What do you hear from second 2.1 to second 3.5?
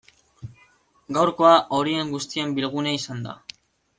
guztien bilgunea izan da.